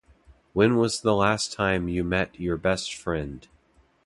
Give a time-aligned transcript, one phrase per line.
[0.53, 3.47] When was the last time you met your best friend?